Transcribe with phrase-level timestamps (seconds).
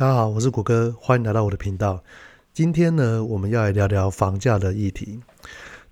[0.00, 2.02] 大家好，我是谷歌，欢迎来到我的频道。
[2.54, 5.20] 今天呢，我们要来聊聊房价的议题。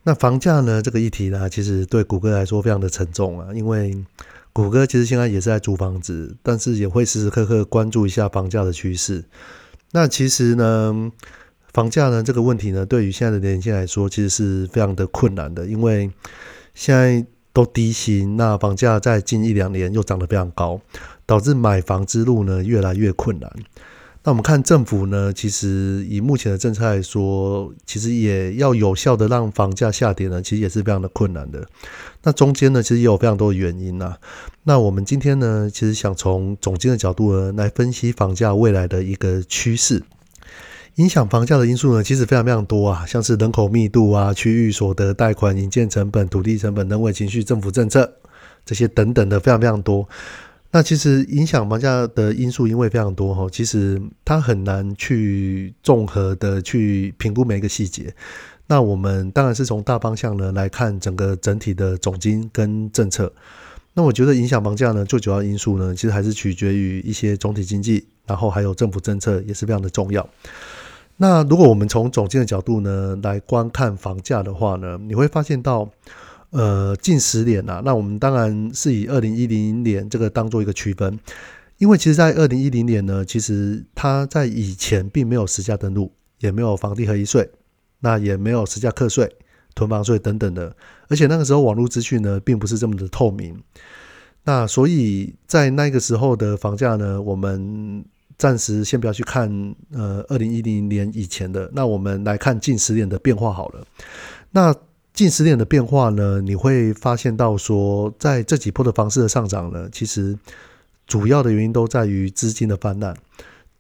[0.04, 4.02] 那房价呢，这个议题呢，其实对谷歌来说非常的沉重啊，因为
[4.54, 9.22] 谷歌其实现在也是在租房子，但是也会时时刻刻关注一下房价的趋势。
[9.92, 11.12] 那其实呢，
[11.74, 16.10] 房价呢这个问题呢，对于现在的年轻人来说，其实是非常的困难的，因为
[16.72, 20.80] 现在都低薪，那房价在近一两年又涨得非常高，
[21.26, 23.52] 导致买房之路呢越来越困难。
[24.28, 31.66] 那我们看政府呢，其实以目前的政策来说，其实也要有效的让房价下跌呢，其实也是非常的困难的。
[32.22, 34.16] 那中间呢，其实也有非常多的原因呐。
[34.64, 40.02] 那我们今天呢，其实想从总经的角度呢，来分析房价未来的一个趋势。
[40.96, 48.12] 影响房价的因素呢，其实非常非常多啊，像是人口密度啊、区域所得、贷款、引建成本、土地成本、人为情绪、政府政策
[48.66, 50.06] 这些等等的，非常非常多。
[50.70, 58.14] 那其实影响房价的因素因为非常多哈，其实它很难去综合的去评估每一个细节。
[58.66, 63.32] 那我们当然是从大方向呢来看整个整体的总金跟政策。
[63.94, 70.28] 那我觉得影响房价呢最主要因素呢，其实还是取决于一些总体经济，然后还有政府政策也是非常的重要。
[71.16, 75.88] 那如果我们从总金的角度呢来观看房价的话呢，你会发现到。
[76.50, 81.18] 呃，近十年呐，那我们当然是以二零一零年这个当做一个区分，
[81.76, 87.50] 因为其实，在二零一零年呢，其实它在以前并没有实价登录，也没有房地合一税，
[88.00, 89.30] 那也没有实价课税、
[89.74, 90.74] 囤房税等等的，
[91.08, 93.54] 而且那个时候网络资讯呢，并不是这么的透明，
[94.44, 98.02] 那所以在那个时候的房价呢，我们
[98.38, 99.50] 暂时先不要去看
[99.92, 103.84] 呃二零一零年以前的，那我们来看近十年的变化好了，
[104.52, 104.74] 那。
[105.18, 110.38] 近十年的变化呢，你会发现到说，在这几波的房市的上涨呢，其实
[111.08, 113.16] 主要的原因都在于资金的泛滥。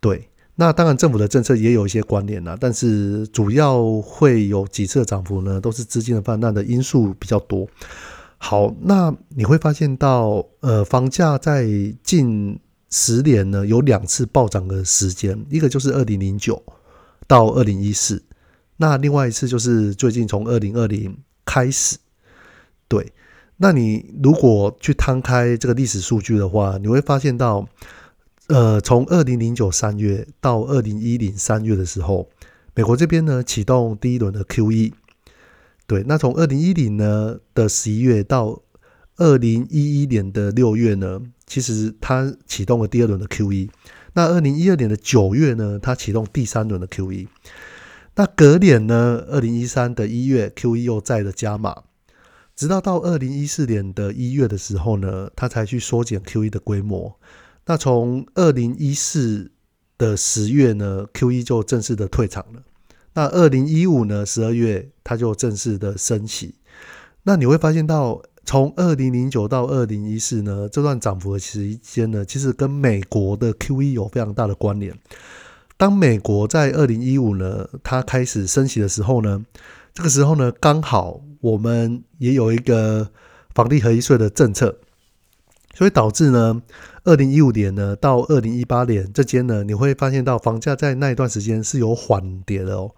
[0.00, 7.68] 对，那当然政府的政策也有一些关联啦，但是主要会有几次的涨幅呢，都是资金的泛滥的因素比较多。
[8.38, 11.68] 好，那你会发现到，呃，房价在
[12.02, 12.58] 近
[12.90, 16.60] 十年呢有两次暴涨的时间，一个就是二零零九
[17.28, 18.24] 到二零一四，
[18.78, 21.16] 那另外一次就是最近从二零二零。
[21.48, 21.96] 开始，
[22.88, 23.10] 对，
[23.56, 27.66] 那你如果去摊开这个历史数据的话，你会发现到，
[28.48, 32.28] 呃，从二零零九三月到二零一零三月的时候，
[32.74, 34.92] 美国这边呢启动第一轮的 QE，
[35.86, 38.60] 对，那从二零一零呢的十一月到
[39.16, 43.70] 二零一一年的六月呢，其实它启动了第二轮的 QE，
[44.12, 47.26] 那二零一二年的九月呢，它启动第三轮的 QE。
[48.18, 49.24] 那隔年呢？
[49.28, 51.84] 二零一三的一月，QE 又再的加码，
[52.56, 57.16] 直到到二零一四年的一月的时候呢，他才去缩减 QE 的规模。
[57.66, 59.52] 那从二零一四
[59.96, 62.62] 的十月呢，QE 就正式的退场了。
[63.14, 66.56] 那二零一五呢，十二月他就正式的升息。
[67.22, 74.98] 那你会发现到，从二零零九到二零一四呢，这段涨幅的时间呢，其实跟美国的 QE 有非常大的关联。
[75.78, 79.46] 当美国在二零一五呢，它开始升息的时候呢，
[79.94, 83.08] 这个时候呢，刚好我们也有一个
[83.54, 84.76] 房地合一税的政策，
[85.76, 86.60] 所以导致呢，
[87.04, 92.90] 二零一五年呢到二零一八年这间呢，你会发现到房价在那一段时间是有缓跌的哦。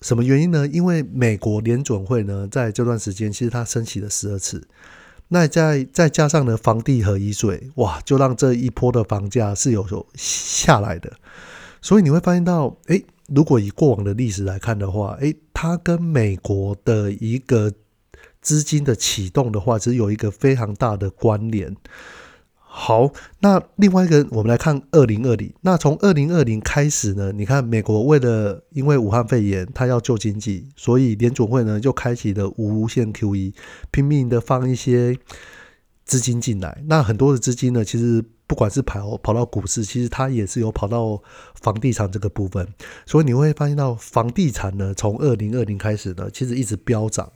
[0.00, 0.66] 什么原因呢？
[0.66, 4.66] 因为美国联准会呢在这段时间其实它升息了十二次，
[5.28, 11.12] 那再再加上呢房地合一税，哇，就让这一波的房价是有所下来的。
[11.84, 17.70] 所以你会发现到，哎，如果以过往的历史来看的话，哎，它跟美国的一个
[18.40, 21.76] 资金的启动的话，其实有一个非常大的关联。
[22.56, 25.52] 好，那另外一个，我们来看二零二零。
[25.60, 33.52] 那从二零二零开始呢，你看美国为了因为武汉肺炎，它要救经济，所以联准会呢就开启了无限 QE，
[33.90, 35.18] 拼命的放一些
[36.04, 36.82] 资金进来。
[36.86, 38.24] 那很多的资金呢，其实。
[38.46, 41.18] 不管是跑跑到股市，其实它也是有跑到
[41.62, 42.68] 房地产这个部分，
[43.06, 47.32] 所以你会发现到房地产呢，从二零二零开始呢，其实一直飙涨，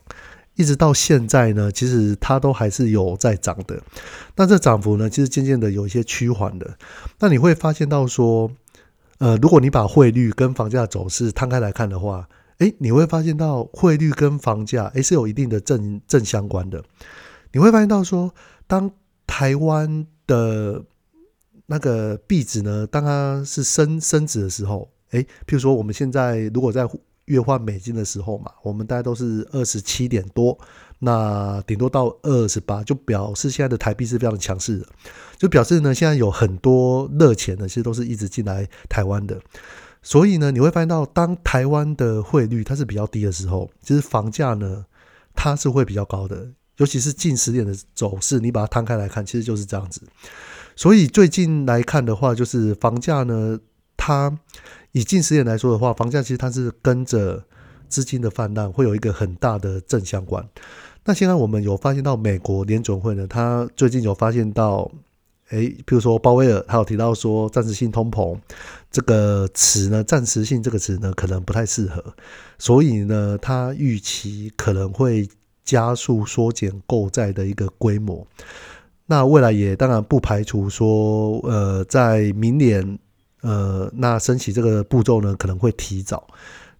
[0.54, 3.82] 一直到现在呢，其实它都还是有在涨的。
[4.36, 6.76] 那这涨幅呢，其实渐渐的有一些趋缓的。
[7.20, 8.52] 那你会发现到说，
[9.16, 12.28] 呃，如果你把汇率跟房价走势摊开来看的话，
[12.58, 16.84] 诶，你会发现到汇率跟房价诶是有一定的正正相关的。
[17.52, 18.34] 你会发现到说，
[18.68, 18.88] 当
[19.26, 20.84] 台湾的
[21.66, 22.86] 那个币值呢？
[22.86, 26.88] 当它是升升值的时候，诶，譬如说我们现在如果在
[27.24, 30.58] 月换美金的时候嘛，我们大概都是二十七点多，
[31.00, 34.86] 那顶多到二十八，就表示现在的台币是非常强势的，
[35.36, 39.40] 就表示呢，现在有很多热钱呢，其实都是一直进来台湾的。
[40.00, 44.86] 所以呢，你会发现到，当台湾的汇率它是比较低的时候，其实房价呢，
[45.34, 46.48] 它是会比较高的。
[46.78, 50.00] 尤其是近十年的走势，你把它摊开来看，其实就是这样子。
[50.74, 53.58] 所以最近来看的话，就是房价呢，
[53.96, 54.36] 它
[54.92, 57.44] 以近十年来说的话，房价其实它是跟着
[57.88, 60.48] 资金的泛滥，会有一个很大的正相关。
[61.04, 64.90] 那现在我们有发现到，美国联准会呢，它最近有发现到。
[65.50, 68.38] 诶，比如说鲍威尔，他有提到说暂时性通膨
[68.90, 72.04] 这个词呢，暂时性这个词呢，可能不太适合，
[72.58, 75.26] 所以呢，他预期可能会
[75.68, 78.26] 加速缩减购债的一个规模。
[79.04, 82.98] 那未来也当然不排除说，呃，在明年，
[83.42, 86.26] 呃，那升起这个步骤呢，可能会提早。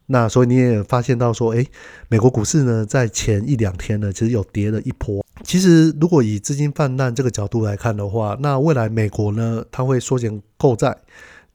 [0.06, 1.67] 那所以你也发现到说，哎，
[2.08, 5.23] 美国股市呢，在前一两天呢，其实有跌了一波。
[5.44, 10.96] 其实如果以资金泛滥这个角度来看的话，那未来美国呢，它会缩减购债，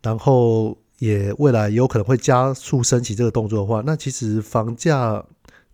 [0.04, 5.24] 然后也未来有可能会加速升起这个动作的话，那其实房价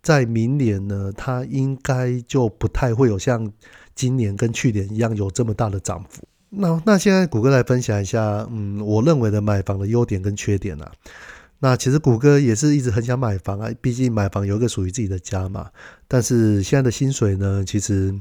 [0.01, 3.51] 在明年呢，它应该就不太会有像
[3.93, 6.23] 今年跟去年一样有这么大的涨幅。
[6.49, 10.91] 那那现在谷歌来分享一下，嗯，我认为的买房的优点跟缺点啊。
[11.59, 15.69] 那其实谷歌也是一直很想买房啊，毕竟买房有一个属于自己的家嘛。
[16.07, 18.17] 但是现在的薪水呢，其实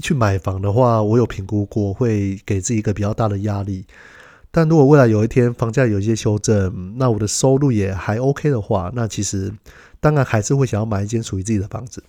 [0.00, 3.84] 去买房的话，我有评估过，会给自己一个比较大的压力。
[4.54, 9.50] 但如果未来有一天房价有一些修正，那我的收入也还 OK 的话，那其实
[9.98, 12.04] 当然还是会想要买一间属于自己的房子。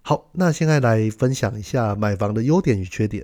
[0.00, 3.22] 好，那现在来分享一下买房的优点与缺点。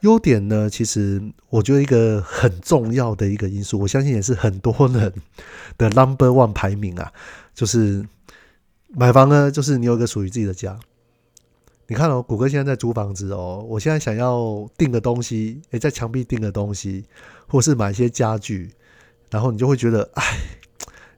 [0.00, 5.12] 优点呢，其实我觉得一个很重要的一个因素，我相信也是很多人
[5.78, 7.12] 的 number one 排名啊，
[7.54, 8.04] 就是
[8.88, 10.76] 买房呢，就是你有一个属于自己的家。
[11.88, 17.04] 你看哦，谷歌现在在租房子哦，我现在想要订个东西，诶，在墙壁订个东西，
[17.46, 18.70] 或是买一些家具，
[19.30, 20.22] 然后你就会觉得，哎，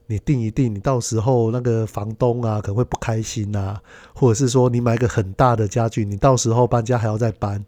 [0.05, 3.77] 你订一订，你到时候那个房东啊可能会不开心呐，
[4.13, 7.65] 或者是说你买个很大的家具，你到时候搬家还要再搬。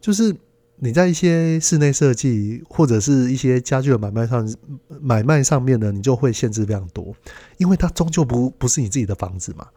[0.00, 0.34] 就是
[0.76, 4.56] 你在一些室内设计或者是一些家具的买卖上
[5.00, 7.14] 买卖上面呢，你就会限制非常多，
[7.58, 9.68] 因为它终究不不是你自己的房子嘛。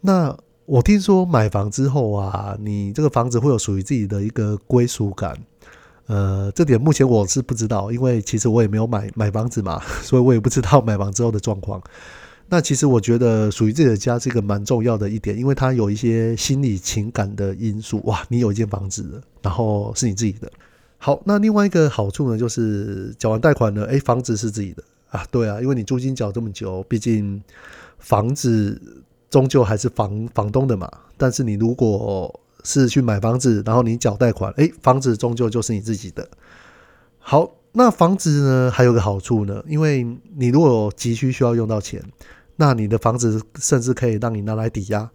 [0.00, 0.34] 那
[0.70, 5.36] 我听说买房之后啊，你这个房子会有属于自己的一个归属感。
[6.06, 11.82] 呃，这点目前我是不知道，因为其实我也没有买买房子嘛， 所以我也不知道买房之后的状况。
[12.50, 18.00] 那其实我觉得属于自己的家是一个蛮重要的一点，因为它有一些心理情感的因素。
[18.04, 20.48] 哇，你有一间房子，然后是你自己的。
[20.98, 25.26] 好，那另外一个好处呢，就是缴完贷款呢，诶，房子是自己的啊。
[25.32, 27.42] 对啊，因为你租金缴这么久，毕竟
[27.98, 28.80] 房子
[29.30, 30.90] 终究还是房房东的嘛。
[31.16, 36.28] 但是你如果是去买房子，然后你缴贷款，诶，房子终究就是你自己的。
[37.18, 40.04] 好，那房子呢还有个好处呢，因为
[40.36, 42.02] 你如果急需需要用到钱。
[42.56, 45.10] 那你的房子甚至可以让你拿来抵押，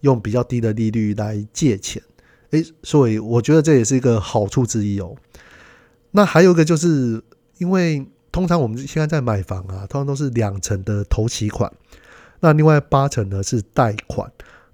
[0.00, 2.02] 用比较低的利率来借钱，
[2.50, 5.16] 诶，所以我觉得这也是一个好处之一哦。
[6.10, 7.22] 那还有一个就是，
[7.56, 11.72] 因为通常我们现在在买房啊，通常都是两成的头期款，
[12.42, 14.28] 那另外八成呢是贷款，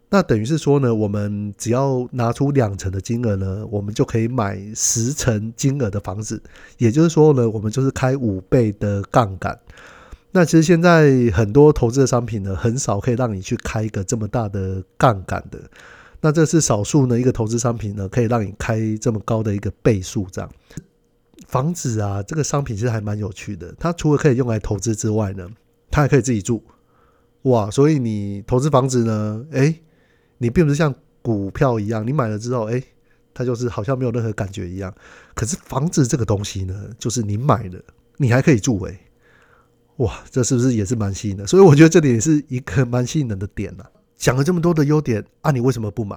[0.08, 6.42] 那等于是说呢，我们只要拿出两成的金额呢，我们就可以买十成金额的房子，
[6.78, 9.60] 也就是说呢，我们就是开五倍的杠杆。
[10.30, 15.60] 那其实现在很多投资的商品呢，很少可以让你去开一个这么大的杠杆的。
[16.22, 20.50] 那这是少数呢，一个投资商品呢，可以让你开这么高的一个倍数这样。
[21.46, 23.74] 房子啊，这个商品其实还蛮有趣的。
[23.78, 25.46] 它除了可以用来投资之外呢，
[25.90, 26.62] 它还可以自己住。
[27.48, 29.74] 哇，所以你投资房子呢，哎，
[30.38, 32.82] 你并不是像股票一样，你买了之后，哎，
[33.32, 34.94] 它就是好像没有任何感觉一样。
[35.34, 37.80] 可是房子这个东西呢，就是你买了，
[38.16, 39.00] 你还可以住哎。
[39.96, 41.46] 哇，这是不是也是蛮吸引的？
[41.46, 43.84] 所以我觉得这里也是一个蛮吸引人的点呐。
[44.16, 46.16] 讲了这么多的优点啊，你为什么不买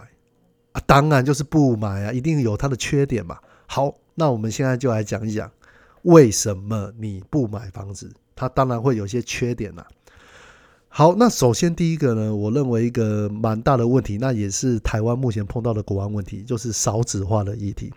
[0.73, 0.81] 啊？
[0.85, 3.37] 当然就是不买啊，一定有它的缺点嘛。
[3.67, 5.49] 好，那我们现在就来讲一讲
[6.03, 8.11] 为什么你不买房子。
[8.35, 9.85] 它当然会有些缺点呐。
[10.93, 17.93] 好，那首先第一个呢，我认为一个蛮大的问题，那也是台湾目前碰到的国安问题，就是少子化的议题。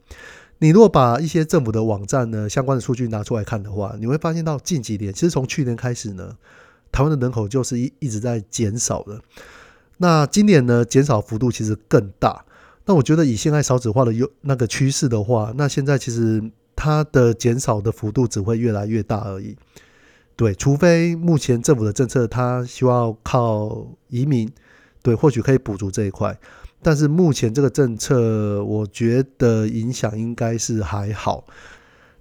[0.61, 6.37] 你如果把一些政府的网站呢相关的数据拿出来看的话，你会发现到近几年，其实从去年开始呢，
[6.93, 9.21] 台湾的人口就是一一直在减少的。
[9.97, 12.45] 那今年呢，减少幅度其实更大。
[12.87, 16.41] 那我觉得以现在少子化的优那个趋势的话，那现在其实
[16.77, 19.57] 它的减少的幅度只会越来越大而已。
[20.37, 24.50] 对，除非目前政府的政策它希望靠移民，
[25.03, 26.37] 对，或许可以补足这一块。
[26.83, 31.45] 但是目前这个政策，我觉得影响应该是还好。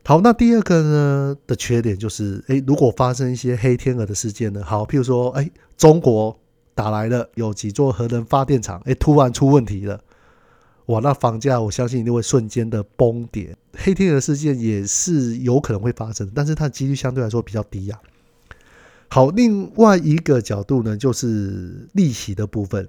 [0.05, 4.61] 好，那第二个呢的缺点就是，诶，如果发生一些黑天鹅的事件呢？
[4.63, 6.37] 好，譬如说，诶，中国
[6.75, 10.01] 打来了，有几座核能发电厂，诶，突然出问题了，
[10.87, 13.55] 哇，那房价我相信一定会瞬间的崩跌。
[13.73, 17.99] 黑天鹅事件也是有可能会发生，但是它的几率相对来说比较低呀。
[19.09, 22.87] 好，另外一个角度呢，就是利息的部分。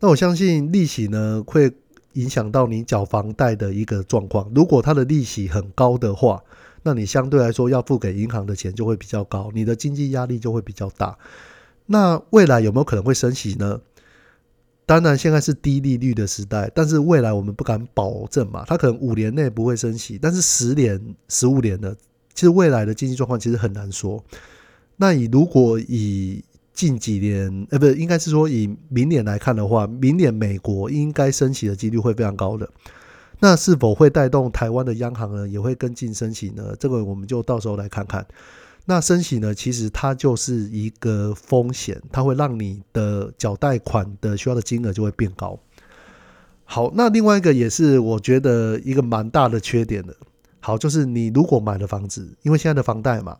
[0.00, 1.72] 那我相信利息呢会。
[2.14, 4.50] 影响到你缴房贷的一个状况。
[4.52, 6.42] 如果它的利息很高的话，
[6.82, 11.16] 那你相对来说要付给银行的钱就会比较高，你的经济压力就会比较大。
[11.86, 13.80] 那未来有没有可能会升息呢？
[14.90, 18.64] 当然，现在是低利率的时代，但是未来我们不敢保证嘛。
[18.66, 21.94] 它可能五年内不会升息，但是十年、十五年的，
[22.34, 24.20] 其实未来的经济状况其实很难说。
[24.96, 26.42] 那你如果以
[26.74, 32.68] 近几年，呃，不，应该是说以明年来看的话，明年美国应该升息的几率会非常高的。
[33.38, 36.74] 那是否会带动台湾的央行呢，也会跟进升息呢？
[36.80, 38.26] 这个我们就到时候来看看。
[38.90, 45.56] 那升息呢，其实它就是一个风险，它会让你的缴贷款的需要的金额就会变高。
[46.64, 50.16] 好，那另外一个也是我觉得一个蛮大的缺点的。
[50.58, 53.38] 好，就是你如果买了房子，因为现在的房贷嘛，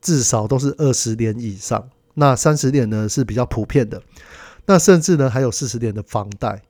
[0.00, 1.90] 至少都是二十年以上。
[2.14, 4.02] 那三十年呢是比较普遍的，
[4.64, 6.62] 那甚至呢还有四十年的房贷，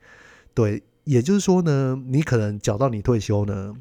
[0.54, 3.72] 对，也就是说呢，你可能缴到你退休呢，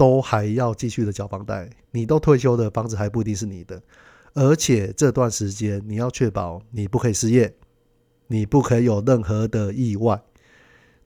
[0.00, 3.82] 都还要继续的缴房贷，你都退休的房子还不一定是你的，
[4.32, 7.54] 而且这段时间你要确保你不可以失业，
[8.28, 10.18] 你不可以有任何的意外，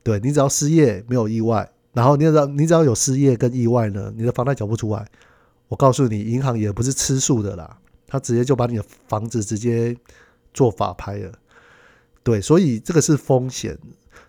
[0.01, 5.05] 对你只要失业没有意外，然后你只要你只要有失业跟意外呢，你的房贷缴不出来，
[5.67, 7.77] 我告诉你，银行也不是吃素的啦。
[8.07, 9.93] 他直接就把你的房子直接
[10.53, 11.33] 做法拍了，
[12.23, 13.77] 对，所以这个是风险，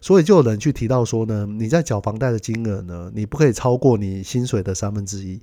[0.00, 5.40] 所以就有人去提到说呢，你在缴房贷的金额呢，你不可以超过你薪水的三分之一，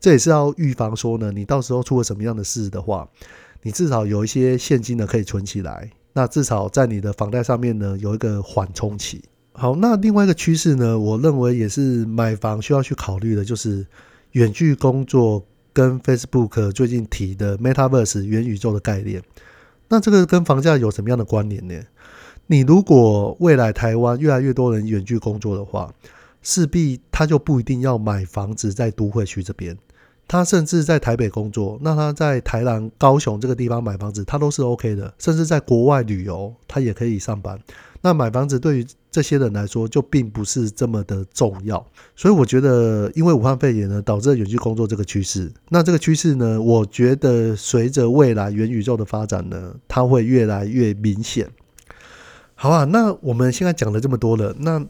[0.00, 3.08] 这也是要预防说呢，你到时候出了什么样的事的话，
[3.62, 9.22] 你至少有一些现金呢可以存起来，那至少在你的房贷上面呢有一个缓冲期。
[9.52, 13.86] 好，那另外一个趋势呢，我认为也是买房需要去考虑的，就是
[14.32, 15.44] 远距工作。
[15.74, 19.20] 跟 Facebook 最近提的 Metaverse 元宇宙的概念，
[19.88, 21.74] 那这个跟房价有什么样的关联呢？
[22.46, 25.92] 你如果未来台湾越来越多人远距工作的话，
[26.42, 29.76] 势必他就不一定要买房子在都会区这边，
[30.28, 37.58] 他甚至在台北工作，那他在台南、高雄这个地方买房子，他都是 OK 的，甚至在国外旅游，他也可以上班。
[38.02, 41.82] 那买房子对于这些人来说就并不是这么的重要，
[42.14, 51.48] 所以我觉得，因为武汉肺炎呢导致远距工作这个趋势，那这个趋势呢，我觉得随着未来元宇宙的发展呢，它会越来越明显。
[52.64, 54.82] 好啊，那我们现在讲了这么多了，那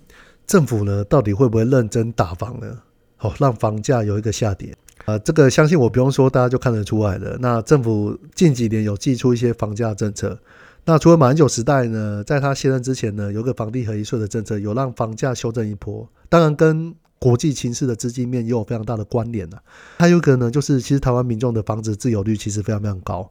[0.46, 2.78] 政府呢到底会不会认真打房呢？
[3.16, 4.72] 好，让房价有一个下跌
[5.06, 7.36] 啊，这个相信我不用说，大家就看得出来了。
[7.40, 10.38] 那政府近几年有寄出一些房价政策。
[10.84, 16.08] 那除了马英九时代呢，在他卸任之前呢，有个房地合一税的政策，有让房价修正一波。
[16.28, 19.56] 当然，跟国际情势的资金面也有非常大的关联呢。
[19.98, 23.28] 还有一个呢，就是其实台湾民众的房子自有率其实非常非常高，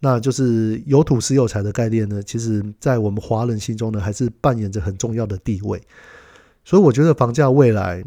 [0.00, 5.80] 那就是有土是有财的概念呢，其实在我们华人心中呢，还是扮演着很重要的地位。
[6.64, 8.04] 所以我觉得房价未来，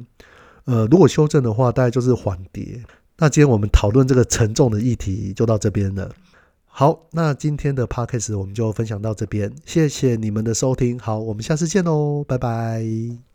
[0.66, 2.84] 呃，如果修正的话，大概就是缓跌。
[3.18, 6.12] 那今天我们讨论这个沉重的议题就到这边了。
[6.66, 13.29] 好，那今天的 podcast 我们就分享到这边，谢谢你们的收听，好，我们下次见喽，拜拜。